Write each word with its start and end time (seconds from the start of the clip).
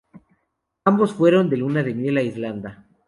Ambos 0.83 1.13
fueron 1.13 1.47
de 1.51 1.57
luna 1.57 1.83
de 1.83 1.93
miel 1.93 2.17
a 2.17 2.23
Irlanda. 2.23 2.87